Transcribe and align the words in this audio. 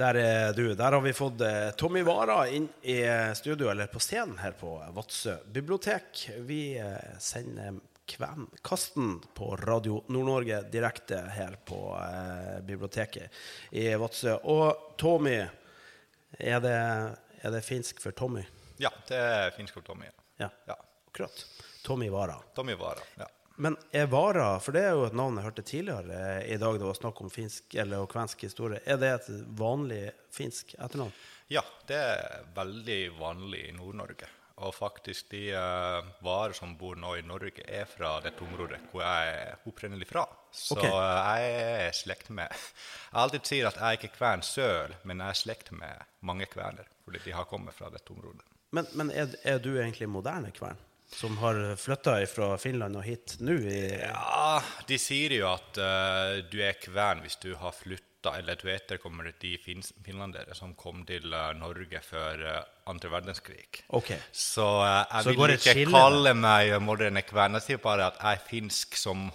Der 0.00 0.14
er 0.16 0.52
du. 0.56 0.74
Der 0.74 0.92
har 0.96 1.00
vi 1.04 1.12
fått 1.12 1.40
eh, 1.44 1.70
Tommy 1.76 2.00
Vara 2.06 2.46
inn 2.48 2.68
i 2.88 2.94
studio, 3.36 3.68
eller 3.68 3.86
på 3.92 4.00
scenen 4.00 4.38
her 4.40 4.54
på 4.56 4.70
Vadsø 4.96 5.34
bibliotek. 5.52 6.22
Vi 6.48 6.78
eh, 6.80 7.18
sender 7.20 7.76
Kvenkasten 8.08 9.18
på 9.36 9.50
Radio 9.60 9.98
Nord-Norge 10.08 10.62
direkte 10.72 11.18
her 11.36 11.58
på 11.68 11.82
eh, 12.00 12.62
biblioteket 12.64 13.28
i 13.76 13.90
Vadsø. 14.00 14.38
Og 14.48 14.96
Tommy, 14.98 15.36
er 16.38 16.64
det, 16.64 16.78
er 17.44 17.54
det 17.58 17.60
finsk 17.66 18.00
for 18.00 18.16
Tommy? 18.16 18.46
Ja, 18.80 18.88
det 19.10 19.20
er 19.20 19.52
finsk 19.58 19.76
for 19.76 19.84
Tommy. 19.84 20.08
Ja, 20.40 20.48
Ja. 20.66 20.78
akkurat. 21.10 21.44
Tommy 21.84 22.08
Vara. 22.08 22.38
Tommy 22.56 22.74
Vara. 22.80 23.04
Ja. 23.20 23.28
Men 23.60 23.76
er 23.92 24.06
Vara, 24.08 24.54
for 24.64 24.72
det 24.72 24.86
er 24.86 24.94
jo 24.96 25.04
et 25.04 25.16
navn 25.16 25.36
jeg 25.36 25.44
hørte 25.44 25.64
tidligere 25.68 26.20
i 26.48 26.56
dag 26.60 26.78
det 26.80 26.86
var 26.86 26.96
snakk 26.96 27.20
om 27.20 27.32
finsk 27.32 27.74
eller 27.82 28.06
kvensk 28.08 28.46
historie, 28.46 28.80
er 28.88 28.96
det 29.00 29.10
et 29.18 29.28
vanlig 29.58 30.06
finsk 30.32 30.72
etternavn? 30.78 31.12
ja, 31.50 31.62
det 31.86 31.96
er 31.98 32.44
veldig 32.54 33.00
vanlig 33.18 33.64
i 33.68 33.72
Nord-Norge. 33.74 34.28
Og 34.60 34.74
faktisk 34.76 35.30
de 35.32 35.46
uh, 35.56 36.04
varer 36.24 36.52
som 36.54 36.74
bor 36.78 36.98
nå 37.00 37.14
i 37.16 37.24
Norge, 37.24 37.64
er 37.64 37.88
fra 37.88 38.18
dette 38.24 38.44
området 38.44 38.78
hvor 38.90 39.02
jeg 39.02 39.30
er 39.32 39.64
opprinnelig 39.68 40.08
fra. 40.10 40.26
Så 40.52 40.76
okay. 40.76 40.90
eh, 40.90 41.30
jeg 41.40 41.86
er 41.86 41.94
slekt 41.94 42.32
med 42.34 42.50
Jeg 42.50 43.20
alltid 43.22 43.46
sier 43.46 43.68
at 43.70 43.78
jeg 43.78 43.98
ikke 43.98 44.10
er 44.10 44.16
kven 44.18 44.44
sjøl, 44.44 44.94
men 45.08 45.22
jeg 45.22 45.32
er 45.32 45.40
slekt 45.40 45.72
med 45.72 46.04
mange 46.26 46.48
kvener. 46.50 46.90
Fordi 47.06 47.22
de 47.24 47.34
har 47.34 47.48
kommet 47.50 47.74
fra 47.74 47.88
dette 47.90 48.12
området. 48.12 48.44
Men, 48.76 48.86
men 48.94 49.10
er, 49.10 49.32
er 49.42 49.58
du 49.62 49.72
egentlig 49.72 50.10
moderne 50.10 50.52
kvern? 50.54 50.78
Som 51.12 51.38
har 51.42 51.58
flytta 51.76 52.14
fra 52.30 52.52
Finland 52.58 52.96
og 52.96 53.02
hit 53.04 53.34
nå? 53.42 53.56
Ja, 53.66 54.60
de 54.86 54.98
sier 55.00 55.34
jo 55.34 55.48
at 55.50 55.80
uh, 55.82 56.38
du 56.50 56.60
er 56.62 56.78
kvern 56.78 57.24
hvis 57.24 57.36
du 57.42 57.50
har 57.58 57.74
flytta, 57.74 58.36
eller 58.38 58.54
du 58.60 58.68
etterkommer 58.70 59.32
de 59.42 59.56
fin 59.58 59.82
finlandere 60.06 60.54
som 60.54 60.76
kom 60.78 61.02
til 61.08 61.26
uh, 61.34 61.50
Norge 61.58 61.98
før 62.06 62.44
uh, 62.46 62.62
andre 62.92 63.10
verdenskrig. 63.16 63.66
Ok. 63.88 64.14
Så 64.30 64.68
jeg 64.86 65.26
Så 65.26 65.34
vil 65.34 65.56
ikke 65.56 65.74
skille 65.74 65.98
kalle 65.98 66.34
meg 66.38 66.76
moderne 66.84 67.26
kven. 67.26 67.58
Jeg 67.58 67.66
sier 67.66 67.82
bare 67.82 68.06
at 68.12 68.22
jeg 68.22 68.38
er 68.38 68.46
finsk 68.46 68.96
som 69.00 69.26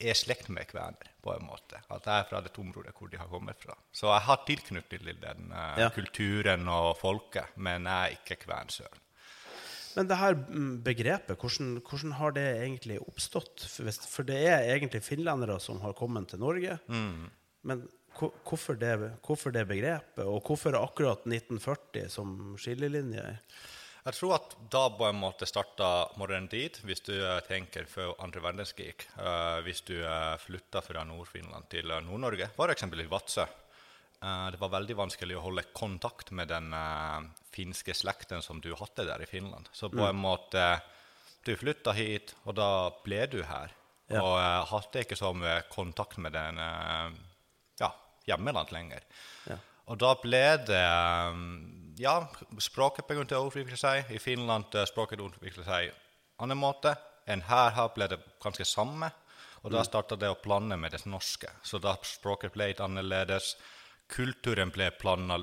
er 0.00 0.16
slekt 0.18 0.48
med 0.50 0.66
kvener, 0.72 1.12
på 1.22 1.36
en 1.36 1.44
måte. 1.46 1.78
At 1.92 2.08
jeg 2.08 2.16
er 2.16 2.26
fra 2.32 2.40
det 2.44 2.56
området 2.58 2.96
hvor 2.96 3.12
de 3.12 3.20
har 3.20 3.28
kommet 3.30 3.60
fra. 3.60 3.76
Så 3.94 4.08
jeg 4.10 4.24
har 4.26 4.42
tilknytning 4.48 5.04
til 5.04 5.20
den 5.20 5.52
Ja. 5.78 5.88
kulturen 5.94 6.68
og 6.68 6.96
folket, 6.98 7.54
men 7.56 7.84
jeg 7.86 7.94
er 8.10 8.16
ikke 8.18 8.40
kven 8.48 8.72
sjøl. 8.72 9.00
Men 9.94 10.08
det 10.10 10.18
her 10.18 10.36
mm, 10.36 10.70
begrepet, 10.86 11.38
hvordan, 11.38 11.76
hvordan 11.86 12.16
har 12.18 12.34
det 12.36 12.46
egentlig 12.64 12.98
oppstått? 13.02 13.66
For, 13.68 14.26
det 14.26 14.40
er 14.50 14.70
egentlig 14.74 15.04
finlendere 15.06 15.60
som 15.62 15.80
har 15.84 15.94
kommet 15.98 16.32
til 16.32 16.42
Norge. 16.42 16.78
Mm. 16.90 17.28
Men 17.64 17.86
hvorfor 18.18 18.78
det, 18.78 18.96
hvorfor 19.26 19.54
det 19.54 19.66
begrepet, 19.70 20.24
og 20.24 20.42
hvorfor 20.46 20.76
akkurat 20.78 21.24
1940 21.26 22.10
som 22.12 22.36
skillelinje? 22.60 23.24
Jeg 24.04 24.16
tror 24.18 24.34
at 24.36 24.54
da 24.68 24.82
på 24.92 25.06
en 25.08 25.16
måte 25.16 25.46
starta 25.48 25.90
moderne 26.20 26.50
tid, 26.52 26.76
hvis 26.84 27.00
du 27.06 27.14
eh, 27.16 27.40
tenker 27.46 27.86
før 27.88 28.12
andre 28.20 28.42
verdenskrig. 28.44 28.92
eh, 29.16 29.60
hvis 29.64 29.80
du 29.88 29.96
uh, 29.96 30.36
flytta 30.36 30.82
fra 30.84 31.06
Nord-Finland 31.08 31.70
til 31.72 31.88
eh, 31.88 32.02
Nord-Norge, 32.04 32.50
f.eks. 32.52 32.84
i 32.84 33.06
Vadsø. 33.08 33.46
Eh, 34.24 34.50
det 34.50 34.60
var 34.60 34.72
veldig 34.72 34.96
vanskelig 34.96 35.36
å 35.36 35.44
holde 35.44 35.66
kontakt 35.76 36.30
med 36.32 36.48
den 36.48 36.72
eh, 36.72 37.24
finske 37.52 37.94
slekten 37.96 38.42
som 38.42 38.60
du 38.64 38.70
hadde 38.78 39.04
der 39.08 39.22
i 39.24 39.28
Finland. 39.28 39.68
Så 39.72 39.90
på 39.92 40.04
en 40.06 40.20
måte 40.20 40.80
Du 41.44 41.52
flytta 41.60 41.92
hit, 41.92 42.30
og 42.48 42.54
da 42.56 42.88
ble 43.04 43.26
du 43.28 43.42
her. 43.44 43.72
Ja. 44.08 44.22
Og 44.22 44.38
eh, 44.40 44.60
hadde 44.70 45.02
ikke 45.04 45.18
så 45.18 45.34
mye 45.36 45.58
kontakt 45.68 46.16
med 46.16 46.32
den 46.32 46.60
ja, 47.80 47.90
hjemmeland 48.24 48.72
lenger. 48.72 49.04
Ja. 49.50 49.58
Og 49.92 50.00
da 50.00 50.14
ble 50.16 50.44
det 50.64 50.86
Ja, 52.00 52.14
språket 52.58 53.06
begynte 53.06 53.36
å 53.36 53.50
utvikle 53.50 53.76
seg. 53.76 54.08
I 54.08 54.18
Finland 54.18 54.72
språket 54.88 55.20
utviklet 55.20 55.68
seg 55.68 55.90
en 55.90 56.46
annen 56.46 56.58
måte. 56.58 56.96
enn 57.26 57.40
her, 57.40 57.70
her 57.72 57.92
ble 57.94 58.08
det 58.08 58.18
ganske 58.40 58.64
samme. 58.64 59.10
Og 59.64 59.72
da 59.72 59.84
starta 59.84 60.16
det 60.16 60.28
å 60.28 60.40
blande 60.42 60.76
med 60.76 60.92
det 60.92 61.04
norske. 61.08 61.48
Så 61.62 61.78
da 61.78 61.94
språket 62.04 62.52
ble 62.52 62.72
litt 62.72 62.80
annerledes. 62.84 63.54
Kulturen 64.08 64.70
ble 64.74 64.90
blanda 65.00 65.38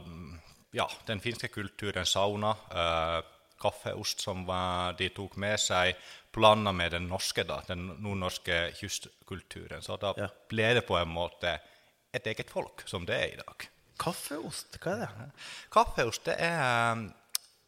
Ja, 0.74 0.86
den 1.06 1.20
finske 1.20 1.50
kulturen, 1.52 2.06
sauna, 2.08 2.54
eh, 2.72 3.22
kaffeost 3.60 4.22
som 4.24 4.46
var, 4.48 4.94
de 4.98 5.10
tok 5.10 5.36
med 5.36 5.60
seg, 5.60 5.96
blanda 6.34 6.72
med 6.72 6.92
den 6.96 7.10
norske, 7.10 7.44
da, 7.44 7.58
den 7.68 7.90
nordnorske 8.00 8.72
kystkulturen. 8.80 9.82
Så 9.84 9.98
da 10.00 10.14
Ja. 10.18 10.28
ble 10.50 10.74
det 10.74 10.88
på 10.88 10.96
en 10.98 11.10
måte 11.10 11.60
et 12.14 12.24
eget 12.26 12.50
folk, 12.50 12.84
som 12.88 13.06
det 13.06 13.16
er 13.16 13.34
i 13.34 13.36
dag. 13.42 13.68
Kaffeost, 14.00 14.80
hva 14.80 14.94
er 14.94 15.12
det? 15.18 15.32
Kaffeost, 15.72 16.24
det 16.26 16.38
er 16.40 16.92
um, 16.94 17.14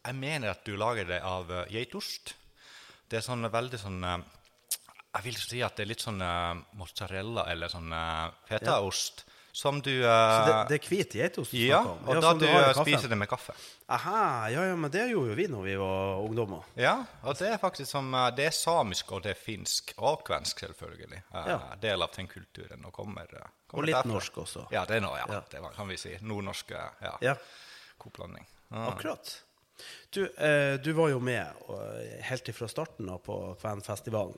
Jeg 0.05 0.15
mener 0.15 0.49
at 0.51 0.63
du 0.65 0.75
lager 0.75 1.05
det 1.05 1.21
av 1.21 1.49
uh, 1.51 1.65
geitost. 1.71 2.33
Det 3.07 3.17
er 3.17 3.21
sånn 3.21 3.45
veldig 3.51 3.79
sånn 3.79 4.01
Jeg 4.03 5.23
vil 5.23 5.35
si 5.37 5.61
at 5.61 5.75
det 5.77 5.83
er 5.83 5.87
litt 5.91 6.01
sånn 6.01 6.19
mozzarella 6.73 7.45
eller 7.51 7.67
sånn 7.69 7.91
fetaost. 8.47 8.49
fetaost 8.49 9.23
som 9.53 9.77
du 9.85 9.91
Så 10.01 10.09
uh, 10.09 10.47
det, 10.47 10.53
det 10.71 10.77
er 10.79 10.87
hvit 10.89 11.11
geitost 11.13 11.53
Ja, 11.53 11.83
og 11.85 12.09
Ja, 12.15 12.21
da 12.23 12.31
du, 12.33 12.39
du 12.41 12.47
kaffen. 12.49 12.87
spiser 12.87 13.11
det 13.11 13.17
med 13.21 13.29
kaffe. 13.29 13.53
Aha, 13.93 14.49
ja, 14.49 14.63
ja, 14.65 14.75
men 14.75 14.89
det 14.91 15.03
gjorde 15.11 15.29
jo 15.29 15.35
vi 15.37 15.45
når 15.51 15.67
vi 15.67 15.75
var 15.77 16.23
ungdommer. 16.25 16.63
Ja, 16.79 16.95
og 17.21 17.37
det 17.37 17.51
er 17.53 17.59
faktisk 17.61 17.91
som 17.91 18.09
uh, 18.17 18.31
Det 18.33 18.47
er 18.49 18.55
samisk, 18.57 19.11
og 19.13 19.21
det 19.27 19.35
er 19.35 19.39
finsk, 19.39 19.93
og 20.01 20.23
kvensk, 20.25 20.63
selvfølgelig. 20.65 21.21
Ja. 21.33 21.59
Del 21.83 22.01
av 22.01 22.09
den 22.17 22.27
kulturen. 22.31 22.81
Og 22.89 22.93
kommer, 22.97 23.29
kommer 23.69 23.83
Og 23.83 23.85
litt 23.85 23.95
derfra. 23.99 24.09
norsk 24.15 24.41
også. 24.47 24.65
Ja, 24.73 24.87
det 24.89 24.97
er 24.97 25.05
noe, 25.05 25.21
ja. 25.21 25.29
Ja. 25.37 25.41
Det 25.51 25.61
var, 25.61 25.77
kan 25.77 25.87
vi 25.93 25.97
si. 26.01 26.15
Nordnorsk, 26.21 26.73
ja. 26.73 27.13
Ja, 27.21 27.35
Koplanding. 28.01 28.47
Ja. 28.73 28.87
akkurat. 28.89 29.35
Du, 30.09 30.25
eh, 30.25 30.79
du 30.81 30.91
var 30.97 31.09
jo 31.09 31.19
med 31.19 31.45
eh, 31.69 32.21
helt 32.25 32.49
ifra 32.49 32.67
starten 32.67 33.09
av 33.09 33.21
på 33.25 33.37
Kvenfestivalen. 33.61 34.37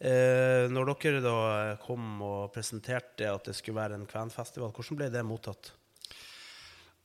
Eh, 0.00 0.64
når 0.72 0.94
dere 0.94 1.20
da 1.20 1.40
kom 1.82 2.22
og 2.24 2.54
presenterte 2.54 3.28
at 3.28 3.50
det 3.50 3.56
skulle 3.58 3.82
være 3.82 3.98
en 3.98 4.08
kvenfestival, 4.08 4.72
hvordan 4.72 5.00
ble 5.00 5.10
det 5.12 5.24
mottatt? 5.28 5.74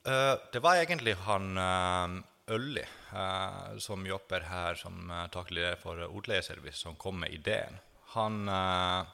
Eh, 0.08 0.36
det 0.54 0.62
var 0.64 0.80
egentlig 0.80 1.18
han 1.26 1.60
eh, 1.60 2.16
Ølli, 2.56 2.86
eh, 3.12 3.78
som 3.82 4.06
jobber 4.06 4.46
her 4.46 4.78
som 4.78 5.10
uh, 5.10 5.26
daglig 5.34 5.64
leder 5.64 5.80
for 5.82 5.98
Ordleieservice, 6.06 6.78
som 6.78 6.96
kom 6.96 7.24
med 7.24 7.34
ideen. 7.34 7.80
Han 8.14 8.48
eh, 8.48 9.06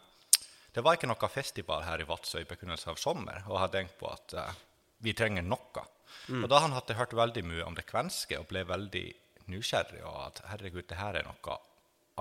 Det 0.71 0.83
var 0.83 0.95
ikke 0.95 1.07
noe 1.09 1.29
festival 1.31 1.81
her 1.83 2.03
i 2.03 2.07
Vadsø 2.07 2.39
i 2.39 2.47
begynnelsen 2.47 2.93
av 2.93 2.99
sommer, 3.01 3.41
og 3.47 3.59
hadde 3.59 3.79
tenkt 3.79 3.97
på 3.99 4.11
at 4.11 4.35
eh, 4.37 4.59
vi 5.03 5.15
trenger 5.17 5.47
noe. 5.47 5.85
Og 6.31 6.47
da 6.51 6.59
han 6.61 6.75
hadde 6.75 6.95
hørt 6.99 7.15
veldig 7.17 7.43
mye 7.47 7.65
om 7.65 7.75
det 7.75 7.87
kvenske 7.89 8.37
og 8.39 8.49
ble 8.51 8.61
veldig 8.67 9.05
nysgjerrig, 9.51 10.03
og 10.05 10.17
at 10.27 10.43
herregud, 10.51 10.85
det 10.87 10.99
her 10.99 11.17
er 11.17 11.25
noe 11.27 11.57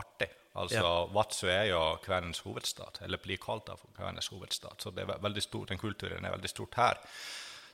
artig. 0.00 0.30
Altså, 0.58 1.06
Vadsø 1.14 1.46
er 1.52 1.68
jo 1.70 1.82
kvenens 2.02 2.40
hovedstad, 2.42 2.98
eller 3.06 3.22
blir 3.22 3.38
kalt 3.38 3.68
av 3.70 3.82
kvenens 3.96 4.32
hovedstad. 4.32 4.80
Så 4.82 4.90
det 4.90 5.04
er 5.04 5.22
veldig 5.22 5.44
den 5.68 5.78
kulturen 5.78 6.24
er 6.24 6.34
veldig 6.34 6.50
stort 6.50 6.74
her. 6.74 6.98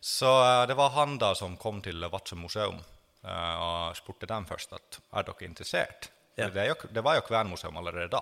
Så 0.00 0.28
eh, 0.44 0.67
det 0.69 0.76
var 0.76 0.93
han 0.94 1.17
da 1.19 1.32
som 1.34 1.56
kom 1.56 1.81
til 1.82 2.05
Vadsø 2.12 2.37
museum 2.37 2.76
uh, 3.25 3.55
og 3.64 3.96
spurte 3.96 4.28
dem 4.28 4.44
først 4.46 4.76
at 4.76 5.00
er 5.12 5.26
dere 5.26 5.49
interessert. 5.49 6.11
Ja. 6.37 6.50
Det, 6.52 6.67
jo, 6.69 6.75
det 6.93 7.02
var 7.05 7.17
jo 7.17 7.25
Kvenmuseum 7.25 7.78
allerede 7.81 8.12
da. 8.12 8.20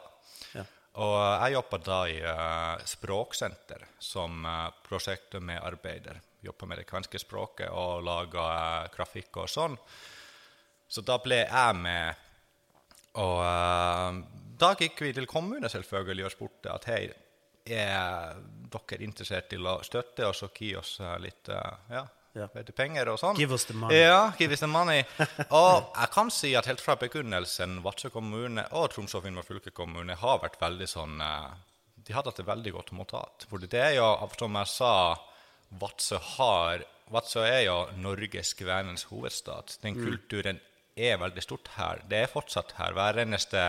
Ja. 0.54 0.64
Og 1.02 1.16
eh, 1.18 1.40
jeg 1.42 1.56
jobba 1.56 1.80
da 1.82 1.98
i 2.06 2.18
uh, 2.22 2.84
Språksenter 2.86 3.88
som 3.98 4.44
uh, 4.46 4.70
prosjektmedarbeider. 4.86 6.20
Jobba 6.46 6.68
med 6.70 6.78
det 6.78 6.86
kvenske 6.86 7.18
språket 7.18 7.72
og 7.72 8.04
laga 8.06 8.86
grafikk 8.94 9.42
og 9.42 9.50
sånn. 9.50 9.74
Så 10.86 11.02
da 11.02 11.18
ble 11.18 11.40
jeg 11.42 11.76
med. 11.80 12.22
Og 13.18 13.40
da 14.58 14.74
gikk 14.78 15.00
vi 15.06 15.12
til 15.16 15.26
kommunen 15.30 15.70
selvfølgelig 15.70 16.26
og 16.28 16.34
spurte 16.34 16.72
at 16.74 16.88
hei, 16.90 17.02
er 17.64 18.36
dere 18.74 19.04
interessert 19.06 19.48
til 19.52 19.64
å 19.66 19.78
støtte 19.86 20.26
oss 20.28 20.42
og 20.44 20.58
gi 20.60 20.74
oss 20.76 20.98
eh, 21.00 21.16
litt 21.22 21.48
eh, 21.48 21.78
ja, 21.96 22.04
Ja. 22.34 22.48
penger 22.76 23.08
og 23.12 23.18
sånn? 23.22 23.36
Give 23.38 23.54
us 23.54 23.64
the 23.64 23.76
money. 23.78 23.96
Ja, 24.02 24.32
give 24.38 24.52
us 24.52 24.60
the 24.60 24.68
money. 24.68 25.04
og 25.60 25.92
jeg 25.94 26.10
kan 26.12 26.32
si 26.34 26.50
at 26.58 26.66
helt 26.66 26.82
fra 26.84 26.96
begynnelsen 27.00 27.78
Vadsø 27.84 28.10
kommune 28.10 28.66
og 28.72 28.90
Troms 28.92 29.14
og 29.14 29.24
Finnmark 29.24 29.46
fylkeskommune 29.48 30.16
har 30.20 30.42
vært 30.42 30.60
veldig 30.60 30.88
sånn 30.90 31.20
eh, 31.24 31.54
De 32.04 32.12
har 32.12 32.26
hatt 32.26 32.36
det 32.42 32.44
veldig 32.48 32.74
godt 32.74 32.92
mottatt. 32.98 33.46
For 33.48 33.62
det 33.62 33.80
er 33.80 33.94
jo, 33.96 34.10
som 34.36 34.60
jeg 34.60 34.72
sa, 34.74 34.92
Vadsø 35.80 36.20
har 36.36 36.84
Vadsø 37.14 37.42
er 37.44 37.62
jo 37.66 37.78
Norges 38.00 38.54
kvenens 38.58 39.06
hovedstad. 39.10 39.78
Den 39.82 39.96
kulturen 39.96 40.60
er 40.96 41.18
veldig 41.20 41.42
stort 41.42 41.68
her. 41.76 42.00
Det 42.08 42.22
er 42.24 42.30
fortsatt 42.32 42.74
her. 42.78 42.94
Hver 42.96 43.18
eneste 43.24 43.64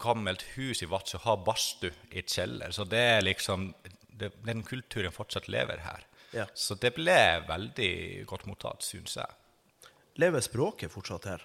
gammelt 0.00 0.42
hus 0.54 0.82
i 0.82 0.88
Vadsø 0.90 1.20
har 1.24 1.42
badstue 1.46 1.92
i 2.10 2.22
kjeller. 2.22 2.72
Så 2.74 2.86
det 2.88 3.02
er 3.16 3.24
liksom 3.24 3.72
det, 4.08 4.32
Den 4.46 4.62
kulturen 4.62 5.12
fortsatt 5.12 5.48
lever 5.48 5.82
her. 5.82 6.06
Ja. 6.34 6.46
Så 6.54 6.74
det 6.74 6.94
ble 6.96 7.18
veldig 7.48 8.26
godt 8.30 8.46
mottatt, 8.46 8.82
syns 8.82 9.16
jeg. 9.18 9.90
Lever 10.22 10.42
språket 10.42 10.92
fortsatt 10.92 11.28
her? 11.30 11.44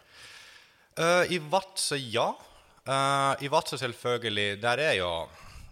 Uh, 1.00 1.26
I 1.32 1.40
Vadsø, 1.40 1.98
ja. 1.98 2.30
Uh, 2.86 3.34
I 3.42 3.50
Vadsø, 3.50 3.78
selvfølgelig. 3.78 4.62
Der 4.62 4.82
er 4.84 4.96
jo 5.00 5.12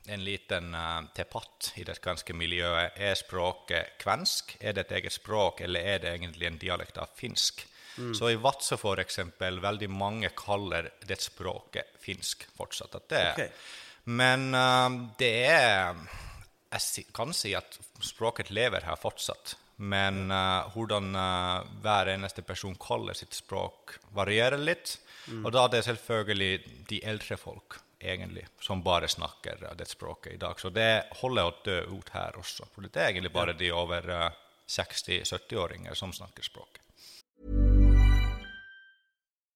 en 0.08 0.24
liten 0.24 0.74
uh, 0.74 1.04
debatt 1.18 1.74
i 1.78 1.86
det 1.86 2.00
kvenske 2.02 2.34
miljøet. 2.38 2.98
Er 2.98 3.18
språket 3.18 3.98
kvensk? 4.02 4.56
Er 4.62 4.78
det 4.78 4.88
et 4.88 4.96
eget 5.02 5.18
språk, 5.18 5.62
eller 5.66 5.82
er 5.82 6.04
det 6.04 6.14
egentlig 6.16 6.50
en 6.50 6.62
dialekt 6.62 7.02
av 7.02 7.14
finsk? 7.18 7.66
Så 8.16 8.32
i 8.32 8.38
Vadsø, 8.42 8.78
eksempel, 9.02 9.60
veldig 9.64 9.90
mange 9.90 10.30
kaller 10.38 10.92
det 11.08 11.20
språket 11.22 11.98
finsk 12.02 12.48
fortsatt. 12.58 12.96
At 12.96 13.10
det, 13.10 13.24
Ok. 13.34 13.66
Men 14.08 14.54
uh, 14.56 14.88
det 15.20 15.34
er 15.52 15.96
Jeg 16.72 17.08
kan 17.16 17.34
si 17.36 17.54
at 17.56 17.80
språket 18.00 18.52
lever 18.52 18.86
her 18.88 18.96
fortsatt. 18.96 19.56
Men 19.78 20.32
uh, 20.32 20.70
hvordan 20.74 21.12
uh, 21.16 21.66
hver 21.84 22.14
eneste 22.14 22.42
person 22.42 22.76
kaller 22.80 23.14
sitt 23.14 23.34
språk, 23.34 23.98
varierer 24.16 24.58
litt. 24.58 24.98
Og 25.44 25.52
da 25.52 25.66
er 25.66 25.74
det 25.74 25.84
selvfølgelig 25.84 26.86
de 26.88 27.02
eldre 27.04 27.36
folk 27.38 27.82
egentlig, 28.00 28.46
som 28.62 28.84
bare 28.84 29.08
snakker 29.08 29.64
eh, 29.64 29.76
det 29.78 29.88
språket 29.88 30.34
i 30.34 30.38
dag. 30.38 30.60
Så 30.60 30.70
det 30.70 31.04
holder 31.22 31.50
å 31.50 31.56
dø 31.66 31.78
ut 31.98 32.10
her 32.14 32.38
også. 32.38 32.68
For 32.74 32.86
det 32.86 33.02
er 33.02 33.12
egentlig 33.12 33.34
bare 33.34 33.56
de 33.58 33.72
over 33.74 34.10
eh, 34.10 34.44
60-70-åringer 34.68 35.98
som 35.98 36.14
snakker 36.14 36.44
språket. 36.44 36.84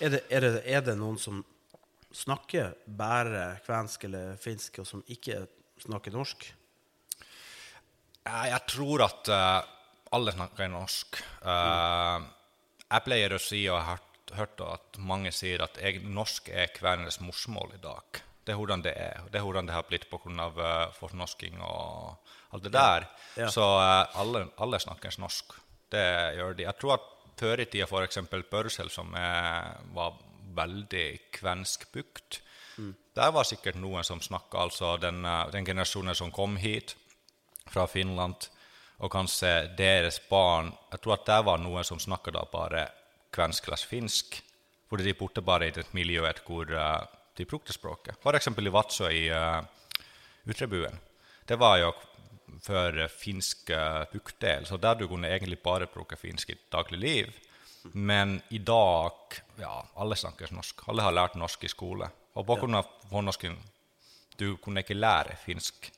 Er 0.00 0.14
det, 0.14 0.20
er, 0.32 0.40
det, 0.40 0.62
er 0.64 0.84
det 0.84 0.96
noen 0.96 1.18
som 1.20 1.42
snakker 2.16 2.72
bare 2.86 3.60
kvensk 3.66 4.06
eller 4.08 4.38
finsk, 4.40 4.80
og 4.80 4.88
som 4.88 5.02
ikke 5.12 5.42
snakker 5.84 6.14
norsk? 6.14 6.46
Jeg 8.30 8.60
tror 8.70 9.04
at 9.04 9.28
uh, 9.32 9.60
alle 10.16 10.32
snakker 10.34 10.70
norsk. 10.70 11.20
Eh, 11.20 12.24
jeg 12.90 13.04
pleier 13.06 13.34
å 13.34 13.42
si, 13.42 13.60
og 13.68 13.76
jeg 13.78 13.86
har 13.86 14.00
hørt, 14.40 14.64
at 14.64 14.98
mange 14.98 15.32
sier 15.34 15.62
at 15.64 15.78
jeg, 15.82 16.02
norsk 16.02 16.50
er 16.50 16.72
kvenenes 16.74 17.20
morsmål 17.22 17.76
i 17.76 17.82
dag. 17.82 18.20
Det 18.44 18.54
er 18.54 18.58
hvordan 18.58 18.82
det 18.82 18.96
er. 18.96 19.22
Det 19.30 19.38
er 19.38 19.46
hvordan 19.46 19.68
det 19.68 19.76
har 19.76 19.86
blitt 19.86 20.08
pga. 20.10 20.48
Uh, 20.56 20.90
fornorsking 20.96 21.60
og 21.62 22.34
alt 22.50 22.66
det 22.66 22.72
der. 22.74 23.06
Ja. 23.38 23.50
Så 23.52 23.62
uh, 23.62 24.08
alle, 24.18 24.48
alle 24.58 24.80
snakker 24.82 25.14
norsk. 25.22 25.54
Det 25.90 26.06
gjør 26.38 26.56
de. 26.58 26.66
Jeg 26.66 26.78
tror 26.80 26.96
at 26.96 27.08
før 27.40 27.64
i 27.64 27.68
tida 27.72 27.88
f.eks. 27.88 28.20
Børsel, 28.50 28.92
som 28.92 29.14
er, 29.16 29.80
var 29.96 30.20
veldig 30.56 31.08
kvenskbukt, 31.40 32.42
der 33.14 33.32
var 33.34 33.44
sikkert 33.44 33.78
noen 33.80 34.06
som 34.06 34.22
snakka, 34.22 34.58
altså 34.58 34.94
den, 35.00 35.24
eh, 35.24 35.50
den 35.52 35.66
generasjonen 35.66 36.14
som 36.14 36.30
kom 36.30 36.56
hit 36.56 36.96
fra 37.70 37.86
Finland, 37.86 38.48
og 39.00 39.10
kanskje 39.12 39.70
deres 39.76 40.20
barn 40.28 40.72
Jeg 40.92 41.00
tror 41.00 41.14
at 41.14 41.26
det 41.26 41.44
var 41.46 41.58
noen 41.58 41.84
som 41.84 41.98
snakka 41.98 42.30
da 42.30 42.44
bare 42.52 42.88
kvensk 43.32 43.66
eller 43.66 43.76
finsk, 43.88 44.42
fordi 44.88 45.04
de 45.04 45.14
bodde 45.14 45.40
bare 45.40 45.66
i 45.66 45.72
et 45.72 45.94
miljø 45.94 46.20
hvor 46.46 46.66
uh, 46.66 47.06
de 47.36 47.44
brukte 47.46 47.72
språket. 47.72 48.16
F.eks. 48.20 48.48
i 48.48 48.72
Vadsø 48.74 49.08
i 49.08 49.30
uh, 49.30 49.62
Utrebuen. 50.44 50.98
Det 51.46 51.56
var 51.56 51.78
jo 51.78 51.92
eh, 52.68 53.06
finsk 53.08 53.70
uh, 53.70 54.04
bukdel, 54.12 54.66
så 54.66 54.76
der 54.76 54.94
du 54.94 55.06
kunne 55.08 55.28
egentlig 55.28 55.60
bare 55.62 55.86
bruke 55.86 56.16
finsk 56.16 56.50
i 56.50 56.58
dagligliv. 56.72 57.32
Men 57.92 58.40
i 58.48 58.58
dag 58.58 59.40
ja, 59.60 59.86
alle 59.96 60.16
snakker 60.16 60.52
norsk. 60.52 60.82
Alle 60.88 61.02
har 61.06 61.16
lært 61.16 61.38
norsk 61.40 61.64
i 61.64 61.70
skole. 61.72 62.10
Og 62.36 62.46
på 62.46 62.58
grunn 62.60 62.76
av 62.76 62.88
fornorsken 63.10 63.56
du 64.40 64.54
kunne 64.60 64.84
ikke 64.84 64.96
lære 64.96 65.36
finsk 65.40 65.90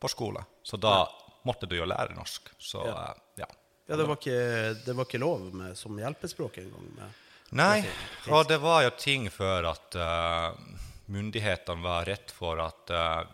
på 0.00 0.08
skole, 0.08 0.42
så 0.62 0.78
da 0.80 1.04
måtte 1.46 1.66
du 1.66 1.76
jo 1.76 1.88
lære 1.88 2.14
norsk. 2.14 2.50
Så 2.58 2.84
Ja. 2.86 3.10
eh, 3.10 3.14
ja. 3.44 3.46
Ja, 3.86 3.96
det 3.96 4.06
var 4.06 4.16
ikke, 4.16 4.74
det 4.86 4.94
var 4.94 5.04
ikke 5.04 5.18
lov 5.18 5.54
med, 5.54 5.78
som 5.78 5.98
hjelpespråk 5.98 6.58
engang. 6.58 7.12
Nei, 7.50 7.82
og 8.30 8.46
det 8.46 8.60
var 8.62 8.84
jo 8.84 8.90
ting 8.94 9.26
før 9.30 9.66
at 9.72 9.96
uh, 9.98 10.54
myndighetene 11.10 11.82
var 11.82 12.06
redd 12.06 12.30
for 12.30 12.60
at 12.62 12.90
eh, 12.94 13.24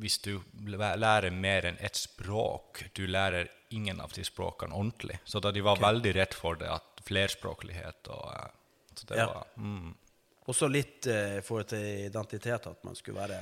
hvis 0.00 0.18
du 0.24 0.40
lærer 0.66 1.30
mer 1.30 1.66
enn 1.70 1.76
ett 1.80 1.96
språk, 1.96 2.84
du 2.94 3.06
lærer 3.06 3.48
ingen 3.74 4.00
av 4.00 4.12
de 4.14 4.24
språkene 4.24 4.74
ordentlig. 4.74 5.18
Så 5.24 5.40
da 5.40 5.50
de 5.54 5.60
var 5.64 5.76
veldig 5.82 6.14
redd 6.16 6.34
for 6.34 6.54
det, 6.60 6.68
at 6.70 7.02
flerspråklighet 7.06 8.08
og 8.14 8.32
eh, 8.34 8.48
så 8.94 9.06
det 9.10 9.16
Ja. 9.18 9.26
var, 9.26 9.46
mm. 9.56 9.94
Også 10.46 10.68
litt 10.68 11.06
eh, 11.08 11.38
i 11.38 11.42
forhold 11.42 11.68
til 11.72 11.84
identitet, 12.06 12.66
at 12.66 12.84
man 12.84 12.94
skulle 12.94 13.20
være, 13.20 13.40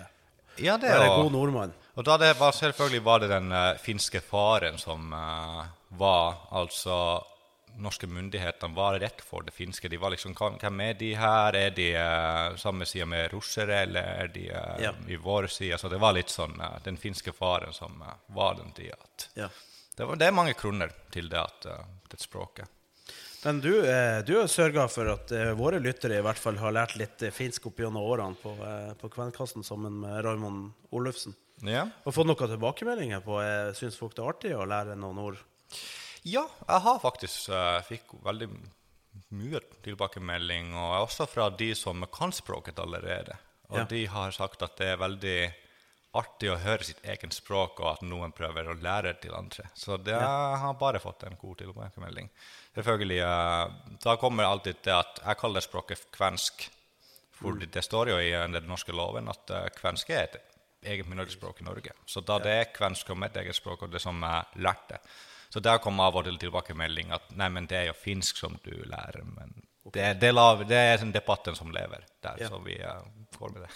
Ja, 0.59 0.76
det 0.76 0.88
være 0.92 1.11
og- 1.11 1.23
god 1.25 1.32
nordmann. 1.32 1.73
Og 1.97 2.04
da 2.04 2.16
det 2.18 2.35
var, 2.38 2.52
selvfølgelig 2.52 3.02
var 3.04 3.18
det 3.21 3.28
den 3.30 3.52
uh, 3.52 3.76
finske 3.80 4.21
faren 4.21 4.78
som 4.78 5.12
uh, 5.12 5.64
var 5.99 6.47
altså 6.52 7.23
Norske 7.78 8.06
myndighetene 8.06 8.74
var 8.74 8.98
redd 9.00 9.22
for 9.24 9.46
det 9.46 9.54
finske. 9.56 9.88
De 9.88 9.96
var 9.96 10.12
liksom 10.14 10.34
Hvem 10.34 10.80
er 10.80 10.94
de 10.98 11.14
her? 11.14 11.56
Er 11.56 11.70
de 11.70 11.88
uh, 11.96 12.56
samme 12.56 12.86
side 12.86 13.06
med 13.06 13.32
russere, 13.32 13.82
eller 13.86 14.02
er 14.24 14.28
de 14.34 14.46
uh, 14.50 14.76
Ja. 14.82 14.92
i 15.08 15.16
vår 15.16 15.46
side? 15.46 15.78
Så 15.78 15.88
det 15.88 15.98
var 16.02 16.12
litt 16.12 16.30
sånn 16.30 16.58
uh, 16.60 16.78
den 16.84 16.96
finske 16.96 17.32
faren 17.32 17.72
som 17.72 18.02
var 18.26 18.54
den 18.60 18.72
tida. 18.76 18.96
Ja. 19.34 19.48
Det, 19.96 20.06
det 20.18 20.26
er 20.26 20.36
mange 20.36 20.54
kroner 20.54 20.92
til 21.12 21.28
det, 21.28 21.40
at, 21.40 21.66
det 22.10 22.20
språket. 22.20 22.68
Men 23.44 23.58
du, 23.60 23.72
du 24.24 24.36
har 24.38 24.46
sørga 24.46 24.86
for 24.88 25.08
at 25.10 25.32
våre 25.58 25.80
lyttere 25.82 26.20
i 26.20 26.22
hvert 26.22 26.38
fall 26.38 26.60
har 26.62 26.72
lært 26.72 26.94
litt 26.96 27.24
finsk 27.34 27.66
opp 27.72 27.80
gjennom 27.82 28.04
årene 28.06 28.38
på, 28.38 28.52
på 29.00 29.10
Kvenkassen 29.10 29.66
sammen 29.66 29.98
med 30.04 30.20
Raymond 30.24 30.70
Olufsen. 30.94 31.34
Ja. 31.62 31.86
Og 32.02 32.14
fått 32.14 32.26
noen 32.26 32.50
tilbakemeldinger 32.54 33.22
på 33.22 33.38
eh, 33.42 33.70
Syns 33.78 33.98
folk 33.98 34.16
det 34.16 34.22
er 34.24 34.30
artig 34.32 34.54
å 34.56 34.66
lære 34.68 34.96
noen 34.98 35.20
ord? 35.22 35.42
Ja, 36.24 36.44
jeg 36.68 36.84
har 36.84 37.00
faktisk 37.02 37.48
uh, 37.50 37.80
fikk 37.86 38.12
veldig 38.22 38.48
mye 39.34 39.60
tilbakemelding, 39.84 40.74
og 40.78 41.08
også 41.08 41.26
fra 41.28 41.48
de 41.50 41.72
som 41.78 42.04
kan 42.14 42.32
språket 42.32 42.78
allerede. 42.78 43.34
Og 43.72 43.78
Ja. 43.78 43.84
de 43.88 44.06
har 44.06 44.30
sagt 44.36 44.62
at 44.62 44.76
det 44.76 44.92
er 44.92 45.00
veldig 45.00 45.54
artig 46.14 46.50
å 46.52 46.58
høre 46.60 46.84
sitt 46.84 47.00
eget 47.08 47.32
språk, 47.32 47.80
og 47.80 47.94
at 47.94 48.02
noen 48.04 48.32
prøver 48.36 48.68
å 48.68 48.76
lære 48.76 49.14
til 49.22 49.34
andre. 49.34 49.64
Så 49.74 49.96
det 49.96 50.12
ja. 50.12 50.56
har 50.60 50.74
bare 50.74 51.00
fått 51.00 51.24
en 51.24 51.38
god 51.40 51.58
tilbakemelding. 51.62 52.28
Selvfølgelig, 52.76 53.20
eh, 53.24 53.96
Da 54.04 54.16
kommer 54.16 54.44
alltid 54.44 54.76
det 54.84 54.92
at 54.92 55.20
jeg 55.24 55.40
kaller 55.40 55.60
språket 55.64 56.04
kvensk. 56.12 56.68
For 57.32 57.56
det 57.58 57.82
står 57.84 58.12
jo 58.12 58.18
i 58.20 58.30
eh, 58.32 58.48
den 58.52 58.68
norske 58.68 58.92
loven 58.92 59.28
at 59.32 59.50
eh, 59.50 59.68
kvensk 59.80 60.10
er 60.10 60.22
et 60.28 60.36
eget 60.82 61.08
minoritetsspråk 61.08 61.60
i 61.60 61.64
Norge. 61.64 61.92
Så 62.06 62.20
da 62.20 62.38
det 62.42 62.52
er 62.52 62.72
kvensk 62.74 63.06
som 63.06 63.20
mitt 63.20 63.36
eget 63.36 63.56
språk, 63.56 63.82
og 63.82 63.92
det 63.92 64.00
som 64.02 64.22
jeg 64.22 64.62
lærte 64.64 64.98
Så 65.52 65.60
der 65.60 65.78
kom 65.78 66.00
av 66.00 66.16
og 66.16 66.24
til 66.24 66.38
tilbakemelding 66.40 67.10
at 67.12 67.34
nei, 67.36 67.48
men 67.52 67.66
det 67.68 67.76
er 67.76 67.86
jo 67.90 67.92
finsk 67.92 68.38
som 68.40 68.56
du 68.64 68.72
lærer. 68.88 69.20
Men 69.24 69.52
det, 69.92 70.06
det, 70.20 70.30
la, 70.32 70.46
det 70.64 70.78
er 70.78 70.96
den 71.02 71.12
debatten 71.12 71.54
som 71.54 71.70
lever 71.70 72.06
der, 72.22 72.40
Ja. 72.40 72.48
så 72.48 72.58
vi 72.64 72.78
uh, 72.80 73.04
går 73.38 73.52
med 73.52 73.66
det. 73.66 73.70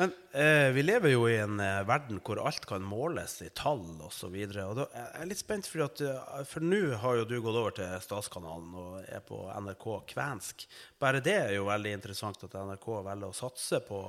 Men 0.00 0.12
eh, 0.32 0.70
vi 0.72 0.82
lever 0.82 1.12
jo 1.12 1.26
i 1.28 1.34
en 1.42 1.60
eh, 1.60 1.82
verden 1.84 2.22
hvor 2.24 2.38
alt 2.40 2.64
kan 2.64 2.84
måles 2.86 3.34
i 3.44 3.50
tall 3.52 3.82
osv. 4.06 4.36
Da 4.48 4.86
er 4.96 5.08
jeg 5.18 5.28
litt 5.28 5.42
spent, 5.42 5.66
for, 5.68 5.84
at, 5.84 6.00
eh, 6.00 6.38
for 6.48 6.64
nå 6.64 6.78
har 7.02 7.18
jo 7.18 7.26
du 7.28 7.34
gått 7.44 7.58
over 7.60 7.74
til 7.76 7.90
Statskanalen 8.00 8.70
og 8.80 8.94
er 9.04 9.20
på 9.26 9.42
NRK 9.60 9.88
kvensk. 10.14 10.64
Bare 11.04 11.20
det 11.24 11.36
er 11.36 11.52
jo 11.58 11.68
veldig 11.68 11.92
interessant 11.98 12.46
at 12.46 12.56
NRK 12.56 12.86
velger 13.10 13.28
å 13.28 13.36
satse 13.36 13.82
på, 13.84 14.00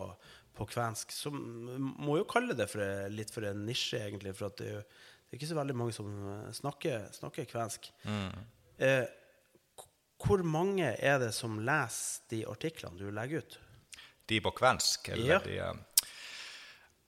på 0.55 0.67
kvensk. 0.71 1.11
Så 1.11 1.33
må 1.33 2.21
jo 2.21 2.29
kalle 2.29 2.55
det 2.55 2.69
for, 2.71 2.85
litt 3.11 3.33
for 3.35 3.49
en 3.49 3.65
nisje, 3.67 3.99
egentlig. 3.99 4.31
For 4.37 4.55
det 4.55 4.69
er, 4.69 4.77
jo, 4.77 4.85
det, 4.85 5.33
er 5.33 5.41
ikke 5.41 5.51
så 5.51 5.59
veldig 5.59 5.75
mange 5.81 5.97
som 5.97 6.13
eh, 6.37 6.45
snakker, 6.61 7.09
snakker 7.19 7.49
kvensk. 7.51 7.91
Mm. 8.07 8.45
Eh, 8.87 9.03
hvor 10.23 10.45
mange 10.45 10.93
er 10.93 11.19
det 11.19 11.33
som 11.35 11.59
leser 11.65 12.31
de 12.31 12.45
artiklene 12.47 12.95
du 12.95 13.11
legger 13.11 13.43
ut? 13.43 13.59
De 14.29 14.41
på 14.43 14.51
kvensk? 14.55 15.09
Eller 15.15 15.33
ja. 15.33 15.39
de 15.45 15.57
eh, 15.59 16.09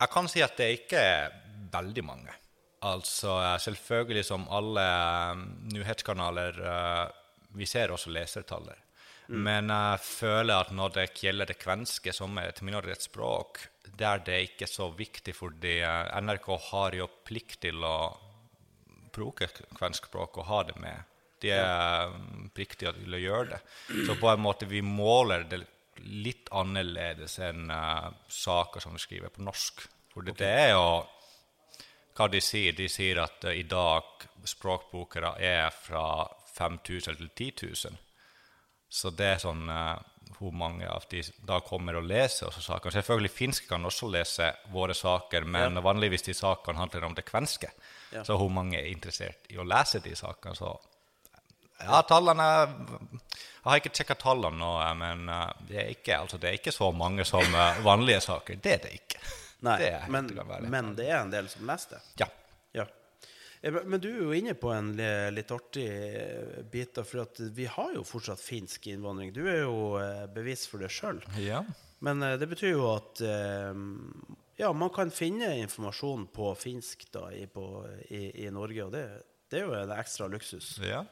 Jeg 0.02 0.12
kan 0.14 0.30
si 0.32 0.44
at 0.44 0.56
det 0.60 0.70
ikke 0.80 1.02
er 1.02 1.36
veldig 1.74 2.06
mange. 2.06 2.40
Altså 2.84 3.38
selvfølgelig 3.64 4.26
som 4.28 4.44
alle 4.52 4.84
um, 5.32 5.44
nyhetskanaler 5.72 6.58
Vi 7.56 7.66
ser 7.70 7.94
også 7.94 8.12
lesertallet. 8.12 8.76
Mm. 9.30 9.38
Men 9.46 9.72
jeg 9.72 10.02
føler 10.04 10.66
at 10.66 10.74
når 10.76 10.98
det 10.98 11.06
gjelder 11.22 11.48
det 11.48 11.62
kvenske, 11.62 12.12
som 12.12 12.36
er 12.38 12.50
et 12.50 12.60
minoritetsspråk, 12.62 13.62
der 13.96 14.20
det 14.26 14.42
ikke 14.50 14.66
er 14.66 14.74
så 14.74 14.90
viktig 14.92 15.36
fordi 15.38 15.78
NRK 16.26 16.50
har 16.72 16.98
jo 16.98 17.08
plikt 17.24 17.62
til 17.64 17.86
å 17.88 17.96
bruke 19.14 19.48
kvensk 19.78 20.10
språk 20.10 20.42
og 20.42 20.50
ha 20.50 20.64
det 20.68 20.76
med 20.82 21.14
de 21.44 21.52
er 21.52 22.14
pliktige 22.56 22.94
til 22.96 23.16
å 23.18 23.22
gjøre 23.22 23.48
det. 23.54 23.60
Så 24.08 24.16
på 24.20 24.30
en 24.32 24.44
måte 24.44 24.68
vi 24.70 24.82
måler 24.86 25.46
det 25.50 25.64
litt 26.02 26.50
annerledes 26.52 27.40
enn 27.44 27.72
uh, 27.72 28.10
saker 28.28 28.84
som 28.84 28.96
vi 28.96 29.04
skriver 29.04 29.34
på 29.34 29.44
norsk. 29.46 29.84
For 30.14 30.26
det, 30.26 30.36
okay. 30.36 30.46
det 30.46 30.54
er 30.68 30.72
jo 30.74 30.88
hva 32.18 32.30
de 32.30 32.42
sier. 32.44 32.76
De 32.78 32.90
sier 32.92 33.22
at 33.24 33.46
uh, 33.48 33.54
i 33.56 33.66
dag 33.70 34.26
språkbrukere 34.48 35.36
er 35.44 35.70
fra 35.76 36.26
5000 36.54 37.22
til 37.22 37.30
10 37.30 37.52
000. 37.92 38.02
Så 38.94 39.10
det 39.18 39.30
er 39.36 39.42
sånn 39.42 39.66
uh, 39.70 39.98
hvor 40.38 40.54
mange 40.56 40.88
av 40.90 41.06
de 41.12 41.22
da 41.46 41.60
kommer 41.66 41.98
og 42.00 42.08
leser 42.08 42.50
også 42.50 42.64
saker. 42.64 42.94
Selvfølgelig 42.94 43.32
finske 43.32 43.70
kan 43.70 43.86
også 43.86 44.10
lese 44.12 44.50
våre 44.74 44.96
saker, 44.98 45.46
men 45.46 45.80
ja. 45.80 45.84
vanligvis 45.84 46.26
de 46.28 46.36
sakene 46.38 46.82
handler 46.82 47.08
om 47.08 47.16
det 47.18 47.26
kvenske. 47.28 47.70
Ja. 48.14 48.24
Så 48.26 48.38
hvor 48.38 48.52
mange 48.54 48.80
er 48.80 48.92
interessert 48.92 49.48
i 49.54 49.60
å 49.60 49.68
lese 49.68 50.02
de 50.04 50.16
sakene, 50.18 50.56
så 50.58 50.74
ja, 51.86 52.02
tallene 52.08 52.48
Jeg 52.54 53.70
har 53.70 53.80
ikke 53.80 53.94
sjekka 53.96 54.18
tallene 54.20 54.60
nå, 54.60 54.72
eh, 54.84 54.94
men 55.00 55.30
eh, 55.32 55.64
det 55.70 55.80
er, 55.80 55.92
ikke, 55.96 56.20
altså, 56.26 56.40
det 56.42 56.50
er 56.50 56.60
ikke 56.60 56.76
så 56.76 56.92
mange 56.96 57.26
som 57.28 57.44
eh, 57.44 57.80
vanlige 57.86 58.20
saker. 58.26 58.60
Det 58.64 58.74
er 58.76 58.84
det 58.84 58.94
ikke. 58.98 59.22
Nei, 59.64 59.78
det 59.80 59.92
er 59.96 60.10
men, 60.12 60.28
men, 60.68 60.92
det 60.98 61.08
er 61.08 61.22
en 61.22 61.32
del 61.32 61.48
som 61.52 61.64
leser 61.70 61.96
det? 61.96 62.02
Ja. 62.26 62.28
ja. 62.82 62.88
Men 63.72 63.96
du 64.04 64.10
er 64.10 64.20
jo 64.26 64.36
inne 64.36 64.58
på 64.60 64.74
en 64.76 64.90
litt 65.32 65.54
artig 65.56 65.88
bit. 66.72 67.00
For 67.08 67.48
vi 67.56 67.70
har 67.72 67.94
jo 67.96 68.04
fortsatt 68.04 68.44
finsk 68.44 68.90
innvandring. 68.92 69.32
Du 69.32 69.46
er 69.48 69.62
jo 69.62 69.96
bevis 70.36 70.66
for 70.68 70.84
det 70.84 70.92
sjøl. 70.92 71.24
Ja. 71.40 71.62
Men 72.04 72.20
det 72.20 72.50
betyr 72.52 72.74
jo 72.74 72.90
at 72.92 73.24
ja, 74.56 74.74
man 74.74 74.90
kan 74.90 75.12
finne 75.12 75.56
informasjon 75.58 76.28
på 76.34 76.52
finsk 76.56 77.08
da, 77.12 77.30
i, 77.34 77.48
på, 77.48 77.66
i, 78.10 78.46
i 78.46 78.52
Norge, 78.54 78.86
og 78.86 78.94
det, 78.94 79.06
det, 79.50 79.60
er 79.60 79.66
jo 79.66 79.76
en 79.80 79.94
ekstra 79.96 80.28
luksus. 80.30 80.76
Ja. 80.84 81.04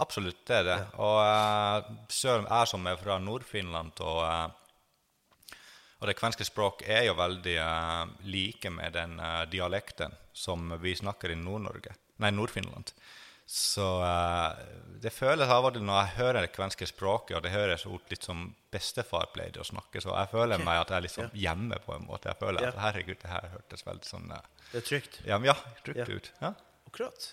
Absolutt, 0.00 0.40
det 0.48 0.56
er 0.62 0.66
det. 0.66 0.78
Ja. 0.80 0.90
Og 1.04 1.18
uh, 1.20 2.02
selv 2.12 2.48
jeg 2.48 2.68
som 2.70 2.86
er 2.88 3.00
fra 3.00 3.18
Nord-Finland 3.20 4.00
og, 4.00 4.20
uh, 4.24 5.56
og, 6.00 6.06
det 6.08 6.16
kvenske 6.18 6.46
språk 6.48 6.84
er 6.88 7.06
jo 7.08 7.16
veldig 7.18 7.56
uh, 7.60 8.06
like 8.24 8.72
med 8.72 8.96
den 8.96 9.18
dialekten 9.52 10.16
som 10.32 10.72
vi 10.80 10.96
snakker 10.96 11.34
i 11.34 11.36
Nord-Norge, 11.36 11.92
nei, 12.24 12.32
Nord-Finland. 12.32 12.94
Så 13.52 13.84
det 15.02 15.10
føles 15.12 15.50
av 15.50 15.66
og 15.66 15.74
til 15.74 15.82
når 15.84 15.98
jeg 15.98 16.12
hører 16.14 16.44
det 16.46 16.52
kvenske 16.54 16.86
språket, 16.88 17.34
og 17.36 17.42
det 17.44 17.50
høres 17.52 17.82
ut 17.84 18.08
litt 18.08 18.24
som 18.24 18.46
bestefar 18.72 19.26
pleide 19.34 19.60
å 19.60 19.66
snakke, 19.66 20.00
så 20.00 20.14
jeg 20.14 20.30
føler 20.30 20.56
okay. 20.56 20.68
meg 20.70 20.80
at 20.80 20.92
jeg 20.94 21.02
er 21.02 21.12
sånn 21.12 21.28
ja. 21.34 21.40
hjemme 21.42 21.80
på 21.84 21.92
en 21.98 22.06
måte. 22.06 22.30
Jeg 22.30 22.40
føler 22.40 22.64
ja. 22.64 22.70
at 22.72 22.80
herregud, 22.86 23.18
det 23.20 23.34
her 23.34 23.50
hørtes 23.52 23.84
veldig 23.84 24.08
sånn 24.08 24.32
Det 24.32 24.80
er 24.80 24.88
trygt? 24.88 25.20
Ja, 25.28 25.40
ja 25.44 25.58
trygt 25.84 26.14
ut. 26.14 26.32
Ja. 26.40 26.54
Akkurat. 26.88 27.28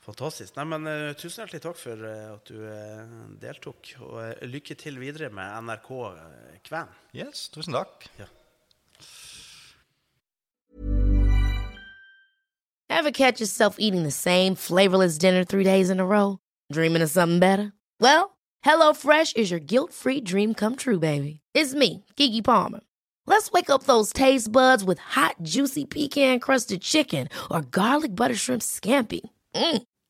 Fantastisk. 0.00 0.56
Nei, 0.56 0.64
men, 0.64 0.86
uh, 0.88 1.12
tusen 1.12 1.42
hjertelig 1.42 1.60
takk 1.60 1.76
for 1.76 2.04
uh, 2.08 2.34
at 2.34 2.48
du 2.48 2.60
uh, 2.64 3.02
deltok. 3.40 3.92
Og 4.06 4.44
lykke 4.48 4.76
til 4.80 4.96
videre 5.00 5.28
med 5.34 5.66
NRK 5.66 5.90
Kven. 6.64 6.94
Yes, 7.12 7.48
tusen 7.52 7.76
takk. 7.76 8.08
Ja. 8.18 8.28
Ever 12.88 13.10
catch 13.12 13.40
yourself 13.40 13.76
eating 13.78 14.02
the 14.02 14.10
same 14.10 14.54
flavorless 14.54 15.16
dinner 15.16 15.44
three 15.44 15.64
days 15.64 15.90
in 15.90 16.00
a 16.00 16.06
row? 16.06 16.38
Dreaming 16.72 17.02
of 17.02 17.10
something 17.10 17.38
better? 17.38 17.72
Well, 18.00 18.36
HelloFresh 18.64 19.36
is 19.36 19.50
your 19.50 19.60
guilt-free 19.60 20.20
dream 20.22 20.54
come 20.54 20.76
true, 20.76 20.98
baby. 20.98 21.40
It's 21.54 21.74
me, 21.74 22.04
Kiki 22.16 22.42
Palmer. 22.42 22.80
Let's 23.26 23.50
wake 23.52 23.70
up 23.70 23.84
those 23.84 24.12
taste 24.12 24.50
buds 24.50 24.84
with 24.84 24.98
hot, 24.98 25.36
juicy 25.42 25.84
pecan-crusted 25.84 26.82
chicken 26.82 27.28
or 27.50 27.62
garlic 27.62 28.14
butter 28.14 28.34
shrimp 28.34 28.62
scampi. 28.62 29.20
Mm. 29.54 29.82